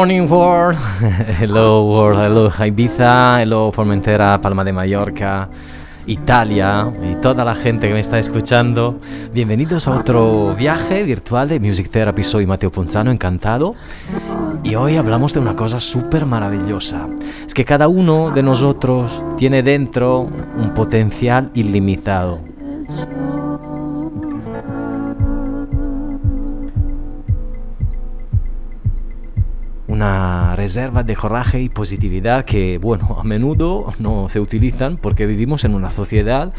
Morning, 0.00 0.26
world. 0.30 0.78
hello, 1.40 1.84
world. 1.84 2.18
Hello, 2.18 2.48
Ibiza. 2.48 3.42
Hello, 3.42 3.70
Formentera, 3.70 4.40
Palma 4.40 4.64
de 4.64 4.72
Mallorca. 4.72 5.50
Italia 6.06 6.90
y 7.02 7.16
toda 7.16 7.44
la 7.44 7.54
gente 7.54 7.86
que 7.86 7.92
me 7.92 8.00
está 8.00 8.18
escuchando. 8.18 8.98
Bienvenidos 9.34 9.86
a 9.88 9.90
otro 9.90 10.54
viaje 10.56 11.02
virtual 11.02 11.50
de 11.50 11.60
Music 11.60 11.90
Therapy. 11.90 12.24
Soy 12.24 12.46
Mateo 12.46 12.72
Ponzano, 12.72 13.10
encantado. 13.10 13.74
Y 14.64 14.74
hoy 14.74 14.96
hablamos 14.96 15.34
de 15.34 15.40
una 15.40 15.54
cosa 15.54 15.78
súper 15.78 16.24
maravillosa. 16.24 17.06
Es 17.46 17.52
que 17.52 17.66
cada 17.66 17.86
uno 17.86 18.30
de 18.30 18.42
nosotros 18.42 19.22
tiene 19.36 19.62
dentro 19.62 20.20
un 20.20 20.72
potencial 20.72 21.50
ilimitado. 21.52 22.40
Una 30.00 30.56
reserva 30.56 31.02
de 31.02 31.14
coraje 31.14 31.60
y 31.60 31.68
positividad 31.68 32.46
que, 32.46 32.78
bueno, 32.78 33.18
a 33.20 33.22
menudo 33.22 33.92
no 33.98 34.30
se 34.30 34.40
utilizan 34.40 34.96
porque 34.96 35.26
vivimos 35.26 35.66
en 35.66 35.74
una 35.74 35.90
sociedad 35.90 36.54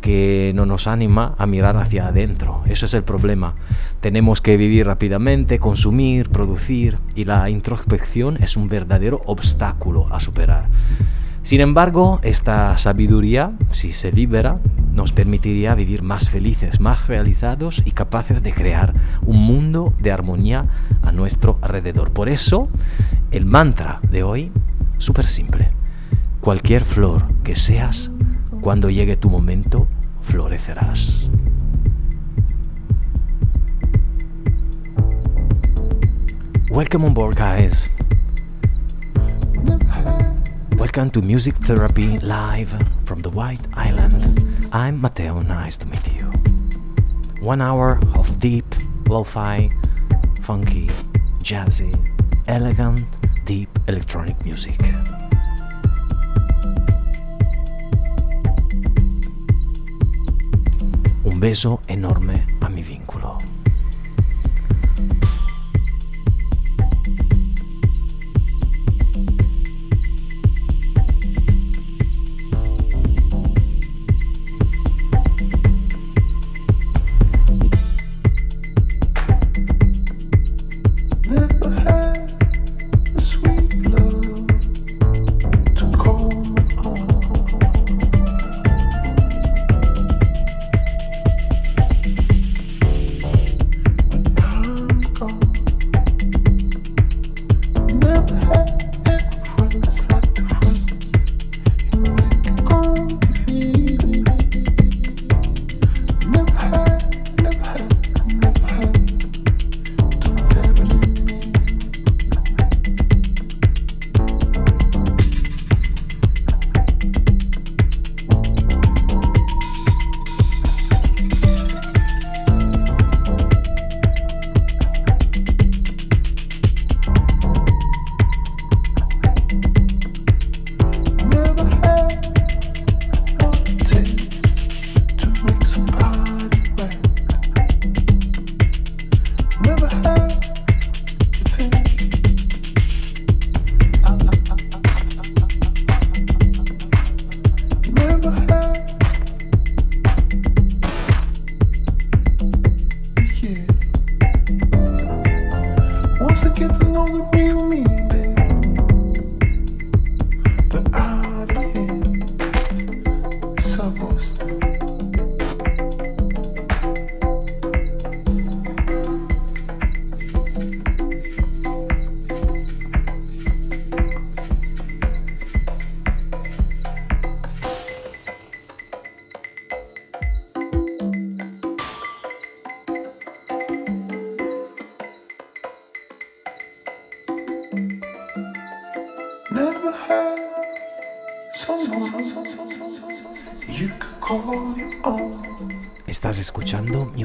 que 0.00 0.52
no 0.54 0.66
nos 0.66 0.86
anima 0.86 1.34
a 1.36 1.46
mirar 1.46 1.76
hacia 1.78 2.06
adentro. 2.06 2.62
Eso 2.68 2.86
es 2.86 2.94
el 2.94 3.02
problema. 3.02 3.56
Tenemos 4.00 4.40
que 4.40 4.56
vivir 4.56 4.86
rápidamente, 4.86 5.58
consumir, 5.58 6.28
producir 6.28 6.98
y 7.16 7.24
la 7.24 7.50
introspección 7.50 8.36
es 8.40 8.56
un 8.56 8.68
verdadero 8.68 9.20
obstáculo 9.26 10.06
a 10.12 10.20
superar. 10.20 10.66
Sin 11.46 11.60
embargo, 11.60 12.18
esta 12.24 12.76
sabiduría, 12.76 13.52
si 13.70 13.92
se 13.92 14.10
libera, 14.10 14.58
nos 14.92 15.12
permitiría 15.12 15.76
vivir 15.76 16.02
más 16.02 16.28
felices, 16.28 16.80
más 16.80 17.06
realizados 17.06 17.84
y 17.84 17.92
capaces 17.92 18.42
de 18.42 18.52
crear 18.52 18.94
un 19.24 19.36
mundo 19.36 19.94
de 20.00 20.10
armonía 20.10 20.66
a 21.02 21.12
nuestro 21.12 21.60
alrededor. 21.62 22.12
Por 22.12 22.28
eso, 22.28 22.68
el 23.30 23.46
mantra 23.46 24.00
de 24.10 24.24
hoy, 24.24 24.50
súper 24.98 25.24
simple. 25.24 25.70
Cualquier 26.40 26.84
flor 26.84 27.32
que 27.44 27.54
seas, 27.54 28.10
cuando 28.60 28.90
llegue 28.90 29.16
tu 29.16 29.30
momento, 29.30 29.86
florecerás. 30.22 31.30
Welcome 36.70 37.06
on 37.06 37.14
board, 37.14 37.36
guys. 37.38 37.88
Welcome 40.76 41.10
to 41.12 41.22
Music 41.22 41.54
Therapy 41.54 42.18
live 42.18 42.76
from 43.06 43.22
the 43.22 43.30
White 43.30 43.66
Island. 43.72 44.68
I'm 44.72 45.00
Matteo, 45.00 45.40
nice 45.40 45.78
to 45.78 45.86
meet 45.86 46.06
you. 46.12 46.24
One 47.40 47.62
hour 47.62 47.98
of 48.14 48.38
deep, 48.38 48.66
lo 49.08 49.24
fi, 49.24 49.70
funky, 50.42 50.90
jazzy, 51.42 51.96
elegant, 52.46 53.06
deep 53.46 53.70
electronic 53.88 54.36
music. 54.44 54.78
Un 61.24 61.40
beso 61.40 61.80
enorme 61.88 62.44
a 62.60 62.68
mi 62.68 62.82
vínculo. 62.82 63.55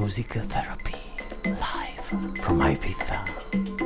Music 0.01 0.29
Therapy 0.49 0.95
live 1.45 2.03
from 2.41 2.59
Ibiza. 2.59 3.80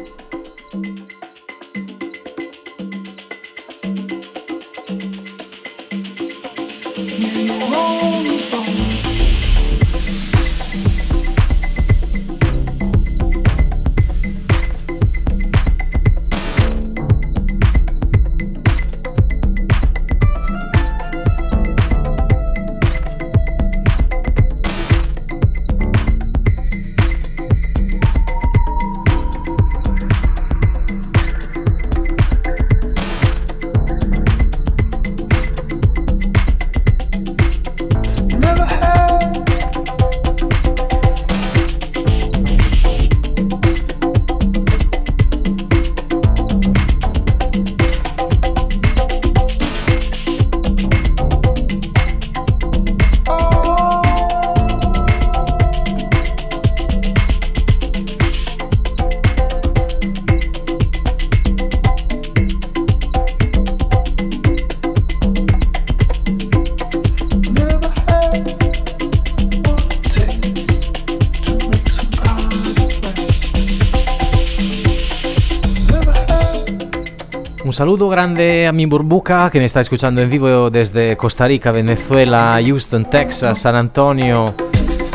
Saludo 77.76 78.08
grande 78.08 78.68
a 78.68 78.72
mi 78.72 78.86
burbuca 78.86 79.50
que 79.52 79.60
me 79.60 79.66
está 79.66 79.82
escuchando 79.82 80.22
en 80.22 80.30
vivo 80.30 80.70
desde 80.70 81.18
Costa 81.18 81.46
Rica, 81.46 81.74
Venezuela, 81.74 82.58
Houston, 82.66 83.04
Texas, 83.04 83.60
San 83.60 83.76
Antonio, 83.76 84.56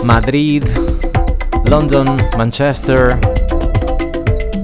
Madrid, 0.05 0.63
London, 1.65 2.19
Manchester, 2.37 3.17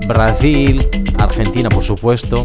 Brasil, 0.07 0.87
Argentina 1.17 1.71
por 1.71 1.83
supuesto. 1.83 2.45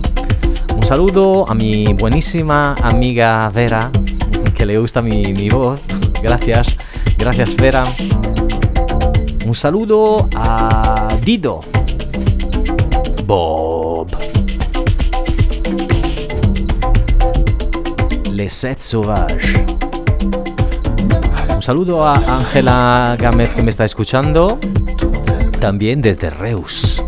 Un 0.73 0.83
saludo 0.83 1.45
a 1.49 1.53
mi 1.53 1.93
buenísima 1.95 2.75
amiga 2.75 3.49
Vera, 3.49 3.91
que 4.55 4.65
le 4.65 4.77
gusta 4.77 5.01
mi, 5.01 5.49
voz. 5.49 5.81
Gracias, 6.23 6.77
gracias 7.17 7.57
Vera. 7.57 7.83
Un 9.45 9.53
saludo 9.53 10.29
a 10.33 11.09
Dido. 11.25 11.59
Les. 18.41 18.63
Un 21.53 21.61
saludo 21.61 22.03
a 22.07 22.15
Ángela 22.15 23.15
Gámez 23.19 23.53
que 23.53 23.61
me 23.61 23.69
está 23.69 23.85
escuchando. 23.85 24.57
También 25.59 26.01
desde 26.01 26.31
Reus. 26.31 27.03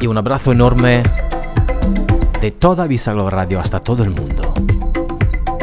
Y 0.00 0.06
un 0.08 0.18
abrazo 0.18 0.50
enorme 0.50 1.04
de 2.40 2.50
toda 2.50 2.88
Bisaglov 2.88 3.28
Radio 3.28 3.60
hasta 3.60 3.78
todo 3.78 4.02
el 4.02 4.10
mundo. 4.10 4.52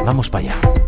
Vamos 0.02 0.30
para 0.30 0.46
allá. 0.46 0.85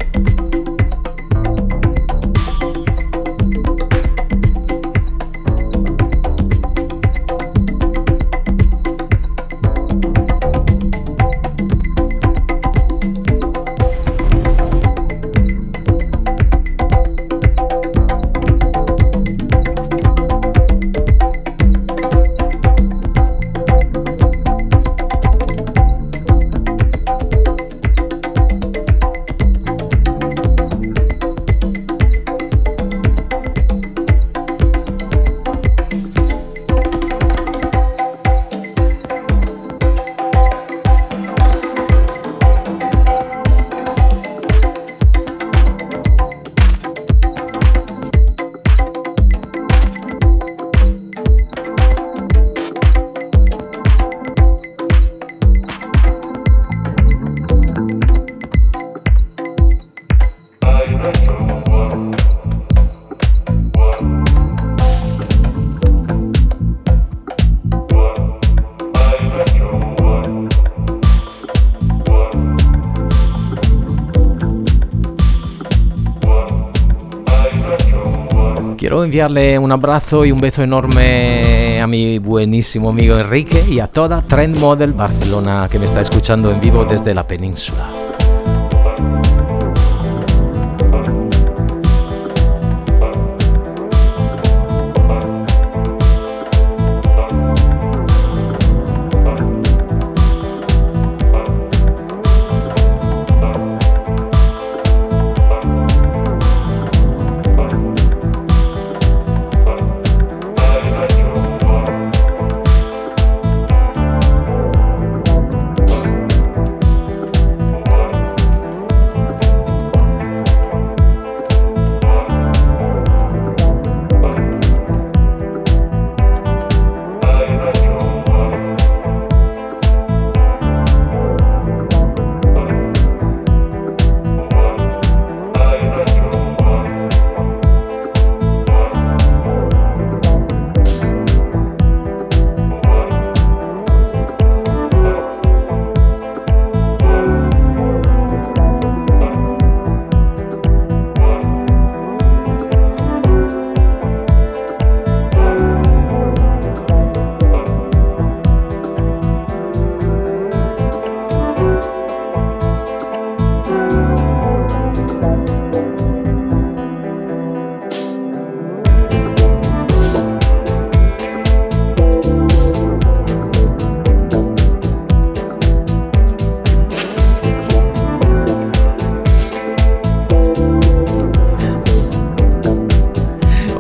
Enviarle 79.09 79.59
un 79.59 79.73
abrazo 79.73 80.27
y 80.27 80.33
un 80.33 80.39
beso 80.39 80.63
enorme 80.63 81.81
a 81.81 81.87
mi 81.87 82.19
buenísimo 82.19 82.91
amigo 82.91 83.17
Enrique 83.17 83.65
y 83.67 83.81
a 83.81 83.87
toda 83.87 84.21
Trend 84.21 84.59
Model 84.59 84.93
Barcelona 84.93 85.67
que 85.71 85.79
me 85.79 85.87
está 85.87 86.03
escuchando 86.03 86.51
en 86.51 86.61
vivo 86.61 86.85
desde 86.85 87.15
la 87.15 87.27
península. 87.27 87.98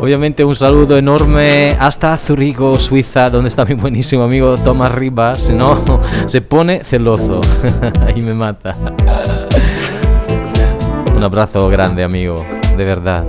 Obviamente 0.08 0.42
un 0.42 0.56
saludo 0.56 0.96
enorme 0.96 1.76
hasta 1.78 2.16
Zurigo, 2.16 2.78
Suiza, 2.78 3.28
donde 3.28 3.48
está 3.50 3.66
mi 3.66 3.74
buenísimo 3.74 4.22
amigo 4.22 4.56
Tomás 4.56 4.90
Rivas. 4.94 5.50
No, 5.50 5.84
se 6.26 6.40
pone 6.40 6.82
celoso 6.82 7.42
y 8.16 8.22
me 8.22 8.32
mata. 8.32 8.74
Un 11.14 11.22
abrazo 11.22 11.68
grande, 11.68 12.04
amigo, 12.04 12.42
de 12.78 12.84
verdad. 12.86 13.22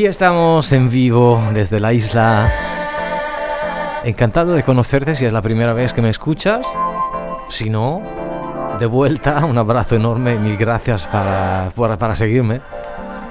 Aquí 0.00 0.06
estamos 0.06 0.72
en 0.72 0.88
vivo 0.88 1.42
desde 1.52 1.78
la 1.78 1.92
isla. 1.92 2.50
Encantado 4.02 4.54
de 4.54 4.62
conocerte 4.62 5.14
si 5.14 5.26
es 5.26 5.32
la 5.34 5.42
primera 5.42 5.74
vez 5.74 5.92
que 5.92 6.00
me 6.00 6.08
escuchas. 6.08 6.66
Si 7.50 7.68
no, 7.68 8.00
de 8.80 8.86
vuelta, 8.86 9.44
un 9.44 9.58
abrazo 9.58 9.96
enorme, 9.96 10.36
mil 10.36 10.56
gracias 10.56 11.06
para, 11.06 11.68
para, 11.76 12.14
seguirme. 12.14 12.62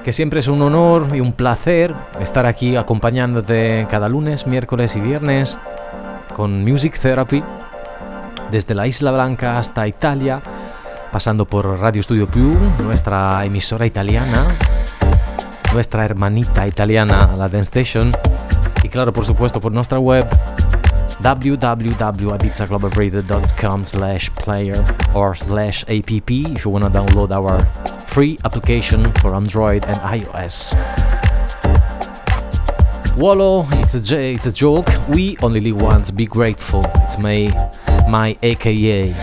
Que 0.04 0.12
siempre 0.12 0.38
es 0.38 0.46
un 0.46 0.62
honor 0.62 1.08
y 1.12 1.18
un 1.18 1.32
placer 1.32 1.92
estar 2.20 2.46
aquí 2.46 2.76
acompañándote 2.76 3.88
cada 3.90 4.08
lunes, 4.08 4.46
miércoles 4.46 4.94
y 4.94 5.00
viernes 5.00 5.58
con 6.36 6.62
Music 6.62 7.00
Therapy 7.00 7.42
desde 8.52 8.76
la 8.76 8.86
Isla 8.86 9.10
Blanca 9.10 9.58
hasta 9.58 9.88
Italia, 9.88 10.40
pasando 11.10 11.46
por 11.46 11.80
Radio 11.80 12.00
Studio 12.00 12.28
Più, 12.28 12.56
nuestra 12.84 13.44
emisora 13.44 13.86
italiana, 13.86 14.56
nuestra 15.72 16.04
hermanita 16.04 16.66
italiana, 16.66 17.34
la 17.36 17.48
Dance 17.48 17.80
Station, 17.80 18.12
y 18.82 18.88
claro, 18.88 19.12
por 19.12 19.24
supuesto, 19.24 19.60
por 19.60 19.70
nuestra 19.72 19.98
web 19.98 20.26
www.ibizaclubradio.com 21.22 23.84
slash 23.84 24.30
player 24.42 24.82
or 25.14 25.36
slash 25.36 25.84
app 25.84 26.10
if 26.10 26.64
you 26.64 26.70
want 26.70 26.84
to 26.84 26.90
download 26.90 27.30
our 27.30 27.64
free 28.06 28.38
application 28.44 29.12
for 29.20 29.34
Android 29.34 29.84
and 29.84 29.98
iOS. 29.98 30.74
Wallo, 33.16 33.66
it's 33.72 34.12
a, 34.12 34.32
it's 34.32 34.46
a 34.46 34.52
joke. 34.52 34.88
We 35.08 35.36
only 35.42 35.60
live 35.60 35.82
once, 35.82 36.10
be 36.10 36.24
grateful. 36.24 36.90
It's 37.04 37.18
my, 37.18 37.50
my 38.08 38.38
AKA. 38.42 39.14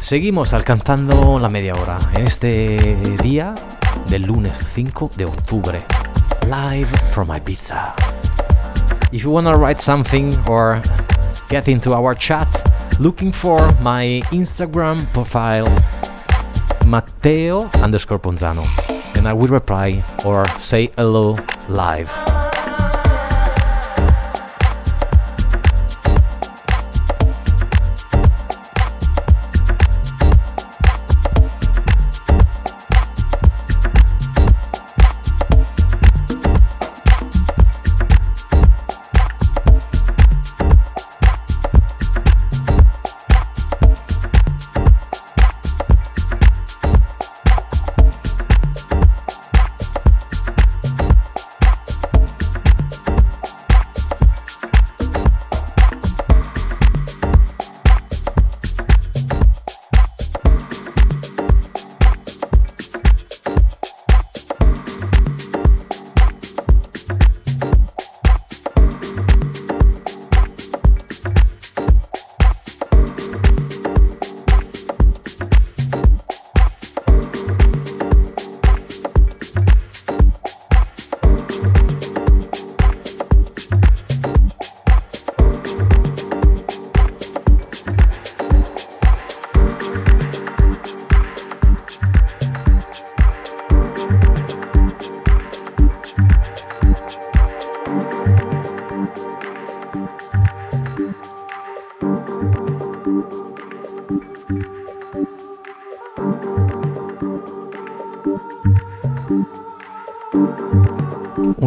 Seguimos 0.00 0.52
alcanzando 0.52 1.38
la 1.38 1.48
media 1.48 1.74
hora 1.74 1.98
en 2.14 2.26
este 2.26 2.96
día 3.22 3.54
del 4.08 4.22
lunes 4.22 4.66
5 4.66 5.10
de 5.16 5.24
octubre. 5.24 5.84
Live 6.46 6.88
from 7.12 7.28
my 7.28 7.38
pizza. 7.38 7.94
If 9.12 9.22
you 9.22 9.30
wanna 9.30 9.56
write 9.56 9.80
something 9.80 10.34
or 10.46 10.80
get 11.48 11.68
into 11.68 11.94
our 11.94 12.14
chat, 12.14 12.48
looking 12.98 13.32
for 13.32 13.58
my 13.82 14.22
Instagram 14.30 15.06
profile, 15.12 15.68
Matteo 16.86 17.70
underscore 17.82 18.18
Ponzano, 18.18 18.64
and 19.16 19.28
I 19.28 19.34
will 19.34 19.48
reply 19.48 20.02
or 20.24 20.48
say 20.58 20.90
hello 20.96 21.36
live. 21.68 22.27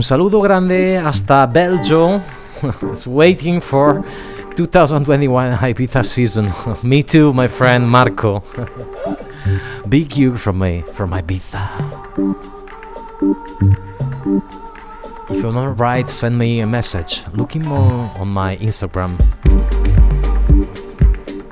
Un 0.01 0.03
saludo 0.03 0.41
grande 0.41 0.97
hasta 0.97 1.45
Belgium. 1.45 2.19
It's 2.91 3.05
waiting 3.05 3.61
for 3.61 4.03
2021 4.55 5.59
Ibiza 5.61 6.03
season. 6.03 6.51
me 6.83 7.03
too, 7.03 7.31
my 7.33 7.47
friend 7.47 7.87
Marco. 7.87 8.41
Big 9.87 10.11
hug 10.11 10.39
from 10.39 10.57
me, 10.57 10.83
from 10.95 11.11
Ibiza. 11.11 11.69
If 15.29 15.43
you're 15.43 15.53
not 15.53 15.79
right, 15.79 16.09
send 16.09 16.35
me 16.35 16.61
a 16.61 16.65
message. 16.65 17.23
Looking 17.35 17.61
more 17.61 18.09
on 18.17 18.27
my 18.27 18.57
Instagram. 18.57 19.19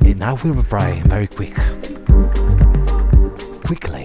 And 0.02 0.24
I 0.24 0.34
will 0.34 0.56
reply 0.56 1.04
very 1.06 1.28
quick. 1.28 1.56
Quickly. 3.64 3.99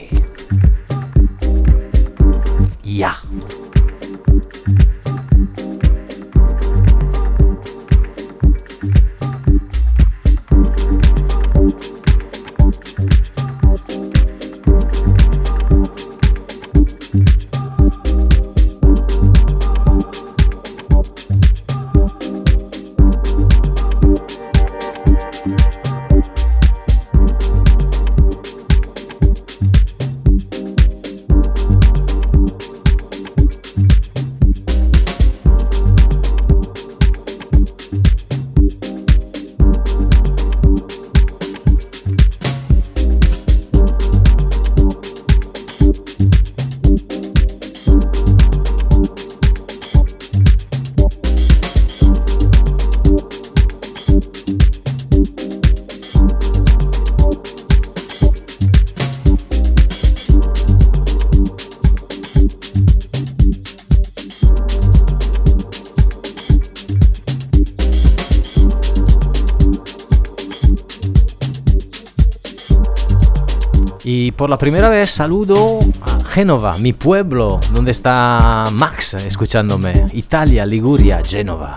Por 74.36 74.50
la 74.50 74.58
primera 74.58 74.90
vez 74.90 75.08
saludo 75.10 75.78
a 76.02 76.22
Génova, 76.24 76.76
mi 76.76 76.92
pueblo, 76.92 77.58
donde 77.72 77.90
está 77.90 78.66
Max 78.72 79.14
escuchándome. 79.14 80.06
Italia, 80.12 80.66
Liguria, 80.66 81.22
Génova. 81.24 81.76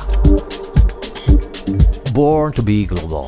Born 2.11 2.51
to 2.51 2.61
be 2.61 2.85
global. 2.85 3.23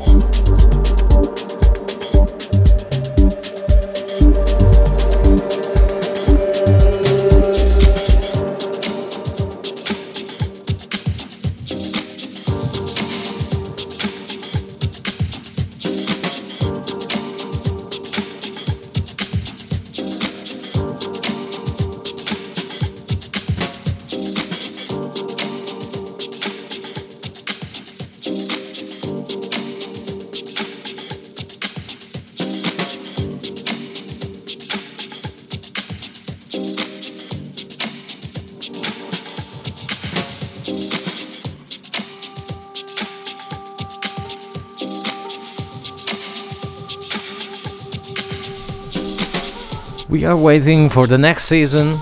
Waiting 50.39 50.89
for 50.89 51.07
the 51.07 51.17
next 51.17 51.45
season. 51.45 51.97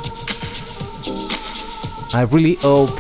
I 2.14 2.24
really 2.32 2.56
hope 2.62 2.92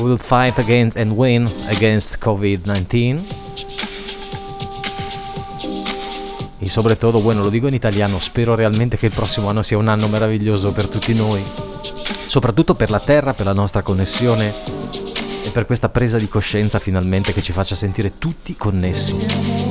we'll 0.00 0.18
fight 0.18 0.58
against 0.58 0.96
and 0.96 1.16
win 1.16 1.48
against 1.70 2.18
COVID-19. 2.18 3.44
E 6.58 6.96
todo, 6.96 7.20
bueno, 7.20 7.42
lo 7.42 7.48
dico 7.48 7.68
in 7.68 7.74
italiano, 7.74 8.18
spero 8.18 8.54
realmente 8.54 8.96
che 8.96 9.06
il 9.06 9.12
prossimo 9.12 9.48
anno 9.48 9.62
sia 9.62 9.78
un 9.78 9.88
anno 9.88 10.08
meraviglioso 10.08 10.72
per 10.72 10.88
tutti 10.88 11.14
noi, 11.14 11.42
soprattutto 12.26 12.74
per 12.74 12.90
la 12.90 13.00
Terra, 13.00 13.34
per 13.34 13.46
la 13.46 13.52
nostra 13.52 13.82
connessione 13.82 14.52
e 15.44 15.50
per 15.50 15.64
questa 15.64 15.88
presa 15.88 16.18
di 16.18 16.28
coscienza 16.28 16.78
finalmente 16.80 17.32
che 17.32 17.40
ci 17.42 17.52
faccia 17.52 17.76
sentire 17.76 18.18
tutti 18.18 18.56
connessi. 18.56 19.65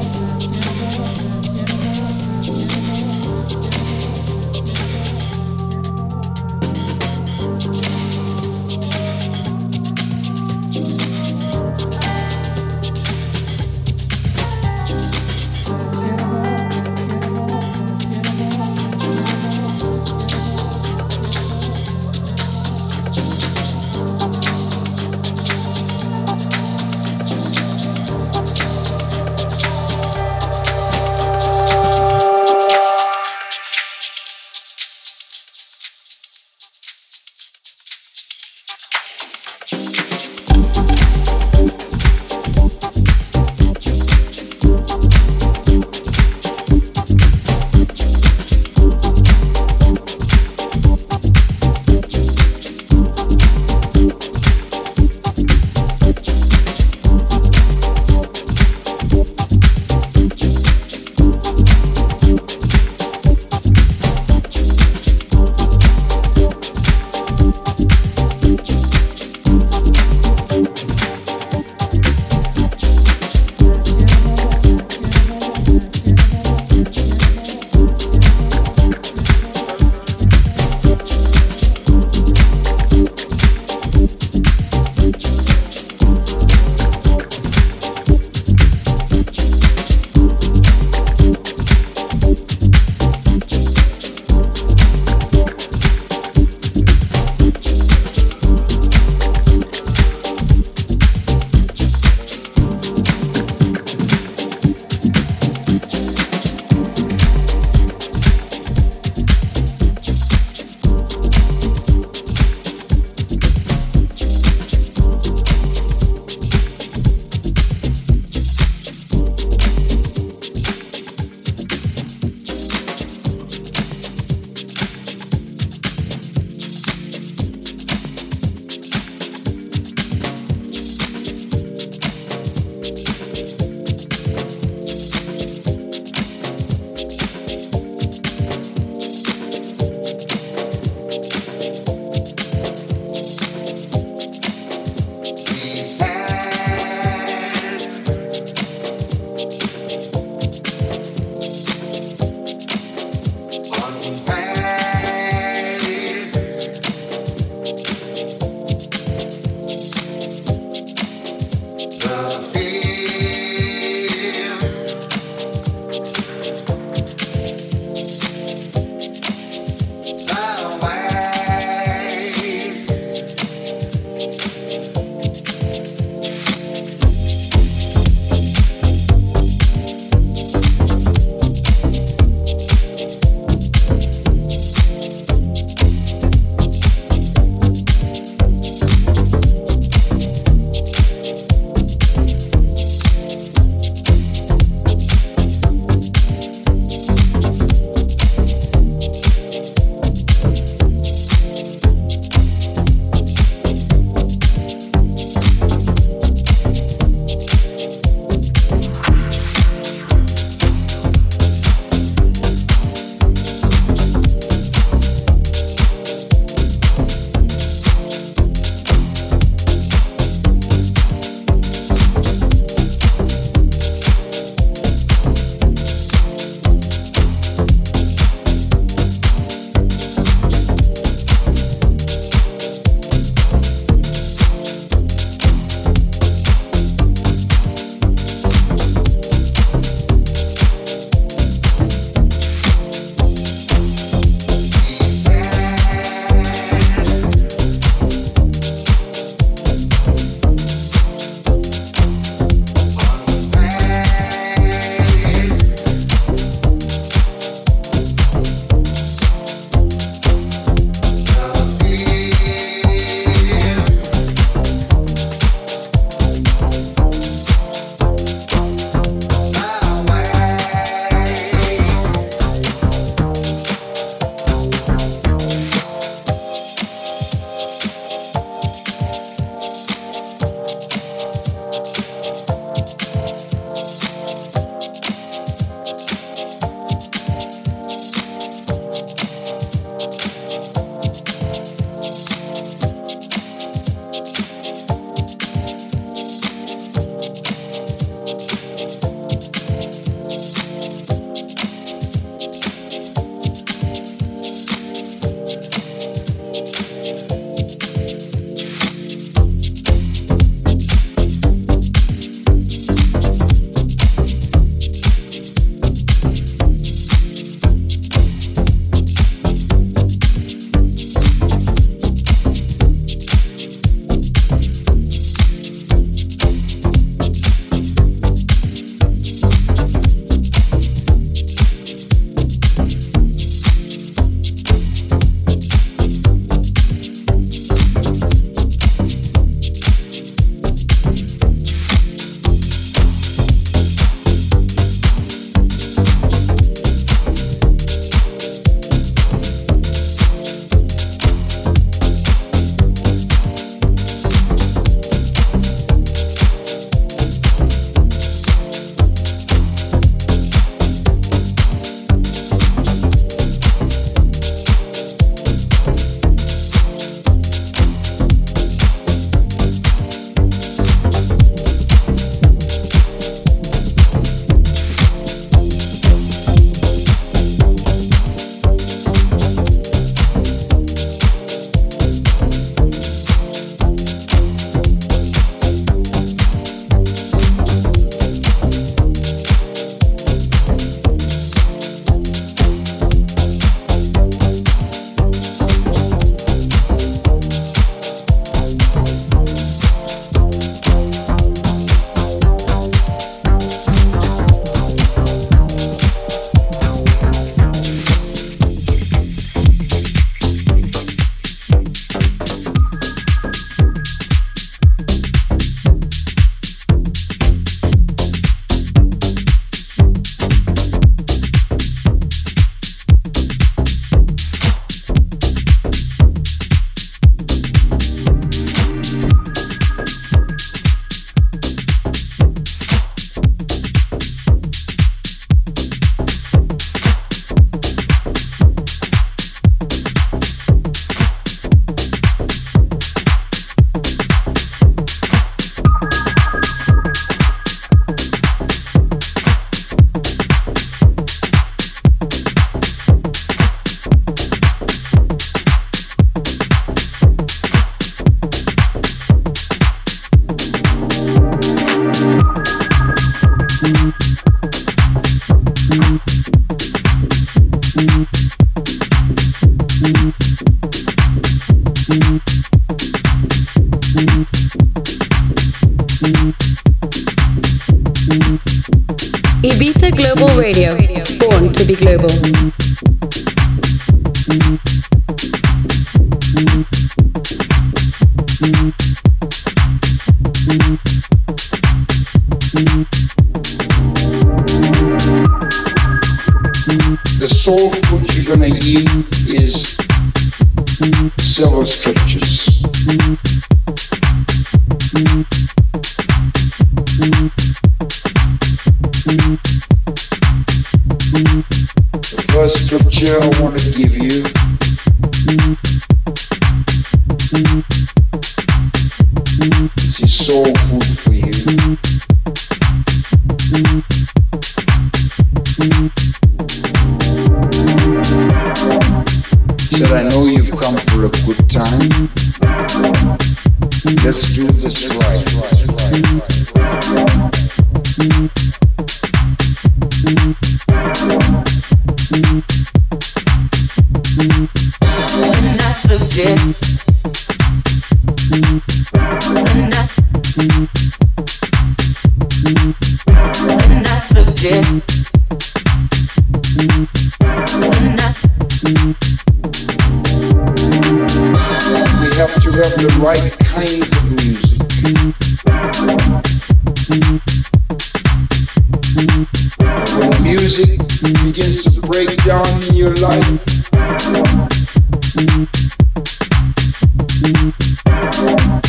you. 465.96 466.25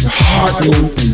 heart 0.08 1.05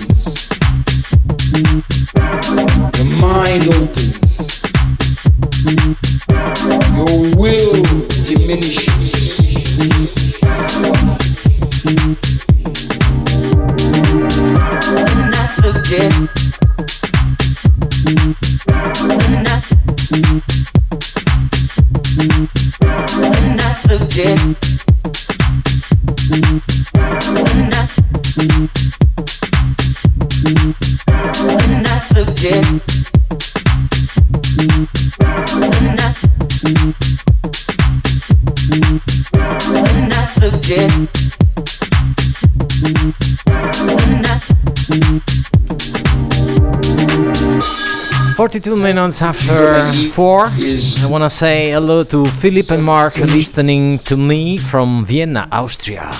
42 48.62 48.80
minutes 48.80 49.20
after 49.22 49.92
4. 50.12 50.46
I 50.46 51.06
want 51.10 51.24
to 51.24 51.30
say 51.30 51.72
hello 51.72 52.04
to 52.04 52.26
Philip 52.26 52.70
and 52.70 52.84
Mark 52.84 53.16
listening 53.16 53.98
to 54.00 54.16
me 54.16 54.56
from 54.56 55.04
Vienna, 55.04 55.48
Austria. 55.50 56.12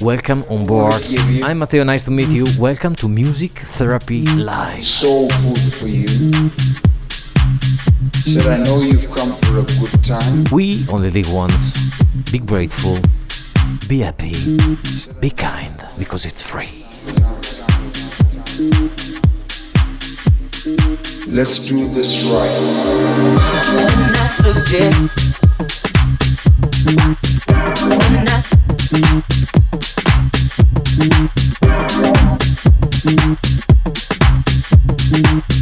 Welcome 0.00 0.44
on 0.48 0.64
board. 0.64 0.94
I'm 1.42 1.58
Matteo, 1.58 1.82
nice 1.82 2.04
to 2.04 2.12
meet 2.12 2.28
you. 2.28 2.44
Welcome 2.56 2.94
to 2.96 3.08
Music 3.08 3.50
Therapy 3.76 4.24
Live. 4.26 4.84
Soul 4.84 5.28
food 5.28 5.58
for 5.58 5.88
you. 5.88 6.06
Said 8.22 8.46
I 8.46 8.62
know 8.62 8.80
you've 8.80 9.10
come 9.10 9.32
for 9.32 9.58
a 9.58 9.64
good 9.80 10.04
time. 10.04 10.44
We 10.52 10.86
only 10.88 11.10
live 11.10 11.32
once. 11.32 11.74
Be 12.30 12.38
grateful. 12.38 12.98
Be 13.88 14.00
happy. 14.00 14.34
Be 15.18 15.30
kind 15.30 15.82
because 15.98 16.26
it's 16.26 16.42
free. 16.42 16.84
Let's 21.26 21.58
do 21.58 21.88
this 21.88 22.22
right. 22.24 22.50
When 23.74 24.14
I 24.14 24.28
forget. 24.42 24.94
When 26.84 26.98
I, 28.28 28.42
when 35.10 35.53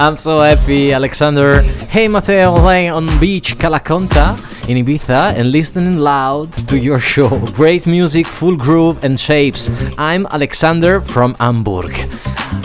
I'm 0.00 0.16
so 0.16 0.38
happy, 0.38 0.92
Alexander. 0.92 1.62
Hey, 1.90 2.06
Mateo, 2.06 2.54
laying 2.54 2.90
on 2.92 3.06
beach 3.18 3.58
Calaconta 3.58 4.38
in 4.68 4.84
Ibiza 4.86 5.34
and 5.36 5.50
listening 5.50 5.98
loud 5.98 6.52
to 6.68 6.78
your 6.78 7.00
show. 7.00 7.28
Great 7.56 7.84
music, 7.84 8.24
full 8.24 8.56
groove 8.56 9.02
and 9.02 9.18
shapes. 9.18 9.68
I'm 9.98 10.26
Alexander 10.26 11.00
from 11.00 11.34
Hamburg. 11.40 11.90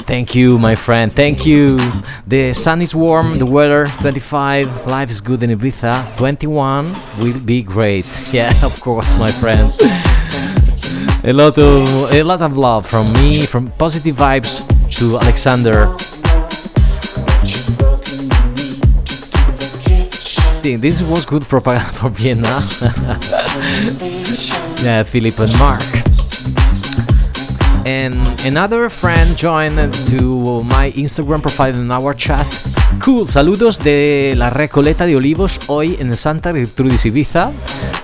Thank 0.05 0.35
you, 0.35 0.59
my 0.59 0.75
friend. 0.75 1.11
Thank 1.11 1.43
you. 1.43 1.79
The 2.27 2.53
sun 2.53 2.83
is 2.83 2.93
warm, 2.93 3.33
the 3.39 3.47
weather 3.47 3.87
25, 4.01 4.85
life 4.85 5.09
is 5.09 5.19
good 5.19 5.41
in 5.41 5.49
Ibiza. 5.49 6.15
21 6.17 6.93
will 7.19 7.39
be 7.39 7.63
great. 7.63 8.05
Yeah, 8.31 8.53
of 8.63 8.79
course, 8.79 9.17
my 9.17 9.31
friends. 9.31 9.79
A 11.23 11.33
lot 11.33 11.57
of 11.57 12.13
a 12.13 12.21
lot 12.21 12.41
of 12.41 12.57
love 12.57 12.85
from 12.85 13.11
me, 13.13 13.45
from 13.47 13.71
positive 13.71 14.17
vibes 14.17 14.61
to 14.97 15.17
Alexander. 15.19 15.95
This 20.63 21.01
was 21.01 21.25
good 21.25 21.45
propaganda 21.45 21.91
for 21.99 22.09
Vienna. 22.09 22.47
yeah, 24.81 25.03
Philip 25.03 25.37
and 25.37 25.59
Mark. 25.59 25.83
And 27.85 28.15
another 28.45 28.89
friend 28.89 29.35
joined 29.35 29.93
to 30.07 30.63
my 30.63 30.93
Instagram 30.95 31.41
profile 31.41 31.75
in 31.75 31.91
our 31.91 32.15
chat. 32.15 32.47
Cool, 33.03 33.27
saludos 33.27 33.79
de 33.79 34.35
la 34.37 34.51
Recoleta 34.51 35.05
de 35.05 35.17
Olivos 35.17 35.59
hoy 35.67 35.97
en 35.99 36.15
Santa 36.15 36.53
Gertrudis 36.53 37.05
Ibiza. 37.05 37.51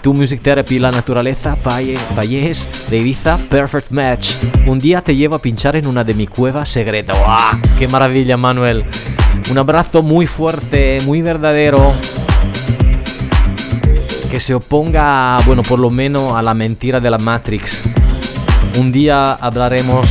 Tu 0.01 0.13
Music 0.13 0.41
Therapy, 0.41 0.79
la 0.79 0.91
naturaleza, 0.91 1.57
Valles 1.63 2.67
de 2.89 2.97
Ibiza, 2.97 3.37
Perfect 3.49 3.91
Match. 3.91 4.31
Un 4.67 4.79
día 4.79 5.01
te 5.01 5.15
llevo 5.15 5.35
a 5.35 5.39
pinchar 5.39 5.77
en 5.77 5.87
una 5.87 6.03
de 6.03 6.13
mi 6.13 6.27
cueva 6.27 6.65
secreta. 6.65 7.13
¡Wow! 7.13 7.61
¡Qué 7.79 7.87
maravilla, 7.87 8.35
Manuel! 8.35 8.83
Un 9.49 9.57
abrazo 9.57 10.01
muy 10.01 10.27
fuerte, 10.27 10.97
muy 11.05 11.21
verdadero 11.21 11.93
que 14.29 14.39
se 14.39 14.53
oponga, 14.53 15.39
bueno, 15.45 15.63
por 15.63 15.79
lo 15.79 15.89
menos 15.89 16.33
a 16.33 16.41
la 16.43 16.53
mentira 16.53 16.99
de 16.99 17.09
la 17.09 17.17
Matrix. 17.17 17.81
Un 18.77 18.91
día 18.91 19.33
hablaremos 19.33 20.07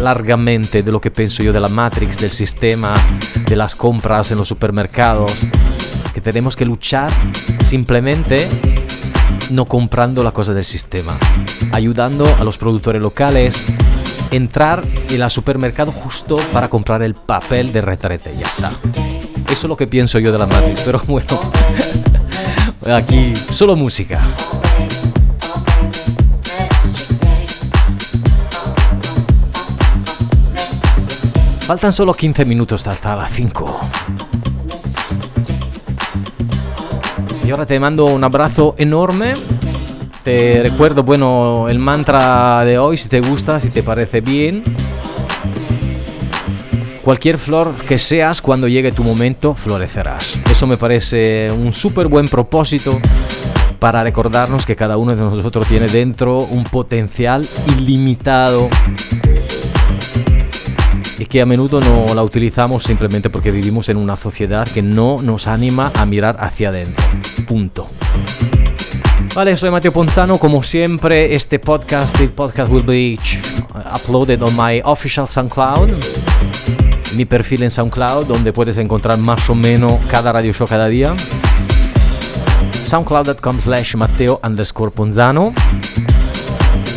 largamente 0.00 0.82
de 0.82 0.90
lo 0.90 1.00
que 1.00 1.10
pienso 1.10 1.42
yo 1.42 1.52
de 1.52 1.60
la 1.60 1.68
Matrix, 1.68 2.18
del 2.18 2.30
sistema, 2.30 2.94
de 3.46 3.56
las 3.56 3.74
compras 3.74 4.30
en 4.30 4.38
los 4.38 4.48
supermercados, 4.48 5.32
que 6.14 6.22
tenemos 6.22 6.56
que 6.56 6.64
luchar 6.64 7.10
simplemente 7.66 8.48
no 9.50 9.66
comprando 9.66 10.24
la 10.24 10.32
cosa 10.32 10.54
del 10.54 10.64
sistema, 10.64 11.18
ayudando 11.72 12.24
a 12.38 12.44
los 12.44 12.56
productores 12.56 13.02
locales, 13.02 13.62
entrar 14.30 14.82
en 15.10 15.20
el 15.20 15.30
supermercado 15.30 15.92
justo 15.92 16.36
para 16.52 16.68
comprar 16.68 17.02
el 17.02 17.14
papel 17.14 17.72
de 17.72 17.82
retrete, 17.82 18.32
ya 18.38 18.46
está. 18.46 18.70
Eso 19.50 19.66
es 19.66 19.68
lo 19.68 19.76
que 19.76 19.86
pienso 19.86 20.18
yo 20.18 20.32
de 20.32 20.38
la 20.38 20.46
Matrix, 20.46 20.80
pero 20.80 21.02
bueno. 21.06 21.38
Aquí 22.92 23.32
solo 23.50 23.76
música. 23.76 24.18
Faltan 31.60 31.92
solo 31.92 32.12
15 32.12 32.44
minutos 32.44 32.84
hasta 32.88 33.14
las 33.14 33.30
5. 33.30 33.78
Y 37.46 37.50
ahora 37.52 37.64
te 37.64 37.78
mando 37.78 38.06
un 38.06 38.24
abrazo 38.24 38.74
enorme. 38.76 39.34
Te 40.24 40.60
recuerdo, 40.60 41.04
bueno, 41.04 41.68
el 41.68 41.78
mantra 41.78 42.64
de 42.64 42.76
hoy, 42.78 42.96
si 42.96 43.08
te 43.08 43.20
gusta, 43.20 43.60
si 43.60 43.70
te 43.70 43.84
parece 43.84 44.20
bien. 44.20 44.64
Cualquier 47.02 47.38
flor 47.38 47.74
que 47.88 47.96
seas, 47.98 48.42
cuando 48.42 48.68
llegue 48.68 48.92
tu 48.92 49.02
momento, 49.02 49.54
florecerás. 49.54 50.38
Eso 50.50 50.66
me 50.66 50.76
parece 50.76 51.50
un 51.50 51.72
súper 51.72 52.08
buen 52.08 52.26
propósito 52.26 53.00
para 53.78 54.04
recordarnos 54.04 54.66
que 54.66 54.76
cada 54.76 54.98
uno 54.98 55.16
de 55.16 55.22
nosotros 55.22 55.66
tiene 55.66 55.86
dentro 55.86 56.38
un 56.38 56.64
potencial 56.64 57.48
ilimitado 57.78 58.68
y 61.18 61.24
que 61.24 61.40
a 61.40 61.46
menudo 61.46 61.80
no 61.80 62.14
la 62.14 62.22
utilizamos 62.22 62.82
simplemente 62.82 63.30
porque 63.30 63.50
vivimos 63.50 63.88
en 63.88 63.96
una 63.96 64.14
sociedad 64.14 64.68
que 64.68 64.82
no 64.82 65.16
nos 65.22 65.46
anima 65.46 65.90
a 65.94 66.04
mirar 66.04 66.36
hacia 66.40 66.68
adentro. 66.68 67.02
Punto. 67.46 67.88
Vale, 69.34 69.56
soy 69.56 69.70
Mateo 69.70 69.92
Ponzano. 69.92 70.38
Como 70.38 70.62
siempre, 70.62 71.34
este 71.34 71.58
podcast, 71.58 72.20
el 72.20 72.30
podcast 72.30 72.70
will 72.70 72.84
be 72.84 73.18
uploaded 73.94 74.42
on 74.42 74.54
my 74.54 74.82
official 74.84 75.26
SoundCloud 75.26 76.19
mi 77.16 77.24
perfil 77.24 77.62
en 77.62 77.70
SoundCloud, 77.70 78.26
donde 78.26 78.52
puedes 78.52 78.76
encontrar 78.78 79.18
más 79.18 79.48
o 79.50 79.54
menos 79.54 79.94
cada 80.10 80.32
radio 80.32 80.52
show 80.52 80.66
cada 80.66 80.86
día. 80.88 81.14
SoundCloud.com 82.84 83.60
slash 83.60 83.94
Mateo 83.96 84.40
underscore 84.42 84.90
Ponzano. 84.90 85.52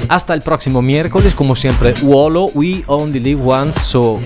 Hasta 0.09 0.34
el 0.34 0.41
próximo 0.41 0.82
miércoles, 0.82 1.34
como 1.34 1.55
siempre, 1.55 1.93
Wolo, 2.03 2.49
we 2.53 2.84
only 2.88 3.20
live 3.20 3.41
once, 3.43 3.80
so 3.80 4.20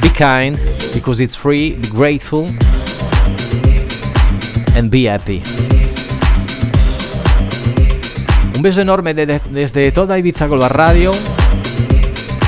be 0.00 0.08
kind, 0.10 0.56
because 0.94 1.22
it's 1.22 1.36
free, 1.36 1.72
be 1.72 1.88
grateful, 1.88 2.46
and 4.76 4.90
be 4.90 5.08
happy. 5.08 5.42
Un 8.56 8.62
beso 8.62 8.80
enorme 8.80 9.14
desde 9.14 9.92
toda 9.92 10.18
Ibiza 10.18 10.46
Global 10.46 10.70
Radio. 10.70 11.12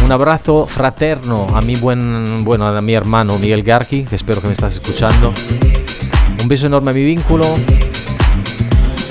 Un 0.08 0.12
abrazo 0.12 0.64
fraterno 0.64 1.46
a 1.52 1.60
mi 1.60 1.74
buen, 1.74 2.42
bueno, 2.42 2.66
a 2.66 2.80
mi 2.80 2.94
hermano 2.94 3.38
Miguel 3.38 3.62
Garki, 3.62 4.04
que 4.04 4.14
espero 4.14 4.40
que 4.40 4.46
me 4.46 4.54
estás 4.54 4.72
escuchando. 4.72 5.34
Un 6.40 6.48
beso 6.48 6.66
enorme 6.66 6.92
a 6.92 6.94
mi 6.94 7.04
vínculo 7.04 7.44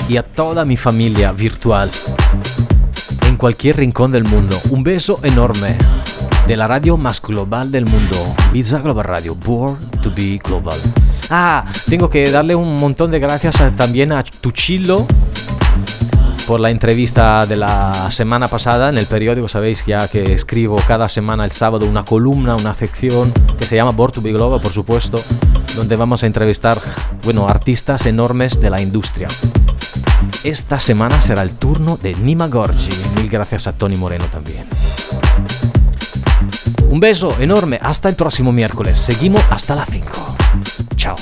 y 0.10 0.18
a 0.18 0.24
toda 0.24 0.66
mi 0.66 0.76
familia 0.76 1.34
virtual 1.34 1.92
en 3.28 3.38
cualquier 3.38 3.78
rincón 3.78 4.12
del 4.12 4.24
mundo. 4.24 4.60
Un 4.72 4.82
beso 4.82 5.20
enorme 5.22 5.78
de 6.48 6.58
la 6.58 6.66
radio 6.66 6.98
más 6.98 7.22
global 7.22 7.72
del 7.72 7.86
mundo, 7.86 8.36
Pizza 8.52 8.80
Global 8.80 9.06
Radio, 9.06 9.36
Born 9.36 9.78
to 10.02 10.12
be 10.16 10.40
Global. 10.44 10.80
Ah, 11.30 11.64
tengo 11.88 12.10
que 12.10 12.32
darle 12.32 12.56
un 12.56 12.74
montón 12.74 13.12
de 13.12 13.20
gracias 13.20 13.78
también 13.78 14.12
a 14.12 14.24
Tuchilo 14.24 15.06
por 16.48 16.62
la 16.62 16.72
entrevista 16.72 17.46
de 17.46 17.58
la 17.58 18.10
semana 18.10 18.48
pasada 18.48 18.88
en 18.88 18.98
el 18.98 19.06
periódico. 19.06 19.50
Sabéis 19.50 19.86
ya 19.86 20.08
que 20.08 20.24
escribo 20.24 20.78
cada 20.88 21.10
semana 21.10 21.44
el 21.44 21.52
sábado 21.52 21.86
una 21.86 22.06
columna, 22.06 22.56
una 22.56 22.74
sección 22.74 23.34
que 23.60 23.66
se 23.66 23.76
llama 23.76 23.92
Born 23.92 24.14
to 24.14 24.22
be 24.22 24.32
Global, 24.32 24.62
por 24.62 24.72
supuesto, 24.72 25.22
donde 25.76 25.98
vamos 25.98 26.24
a 26.24 26.28
entrevistar, 26.28 26.80
bueno, 27.24 27.50
artistas 27.50 28.06
enormes 28.06 28.62
de 28.62 28.70
la 28.70 28.82
industria. 28.82 29.28
Esta 30.46 30.80
semana 30.80 31.20
será 31.20 31.44
el 31.44 31.52
turno 31.52 31.98
de 31.98 32.16
Nima 32.16 32.48
Gorgi. 32.48 32.92
Mil 33.18 33.30
gracias 33.30 33.68
a 33.68 33.74
Tony 33.74 33.98
Moreno 33.98 34.26
también. 34.32 34.66
Un 36.90 37.02
beso 37.02 37.36
enorme. 37.40 37.78
Hasta 37.82 38.08
el 38.08 38.16
próximo 38.16 38.54
miércoles. 38.54 38.98
Seguimos 38.98 39.44
hasta 39.50 39.76
las 39.76 39.90
5. 39.90 40.08
Chao. 40.96 41.16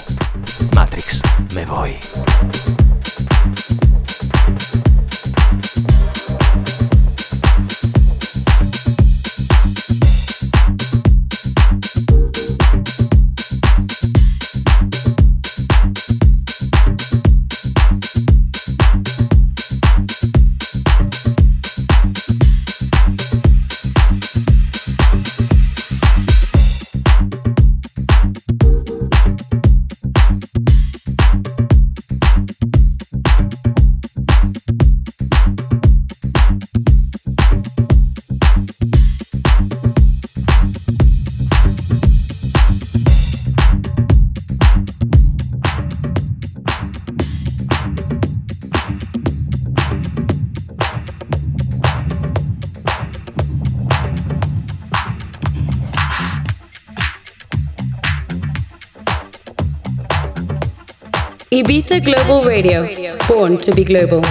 Matrix. 0.74 1.22
Me 1.56 1.66
voy. 1.66 1.96
Global 62.00 62.44
Radio, 62.44 62.88
born 63.28 63.58
to 63.60 63.72
be 63.72 63.84
global. 63.84 64.22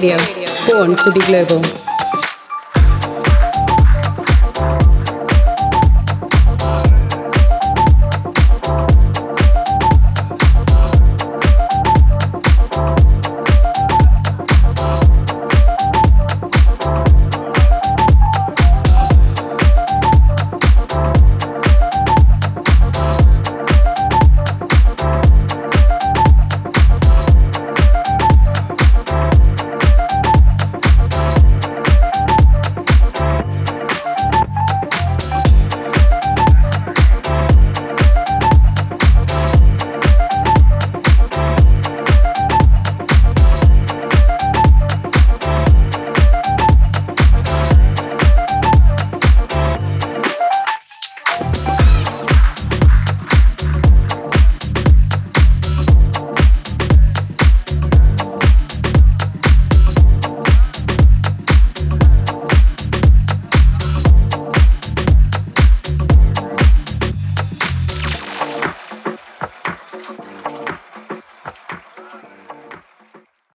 Radio, 0.00 0.16
born 0.66 0.96
to 0.96 1.12
be 1.12 1.20
global. 1.26 1.89